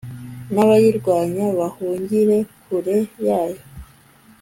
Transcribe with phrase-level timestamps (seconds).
[0.53, 3.61] n'abayirwanya bahungire kure yayo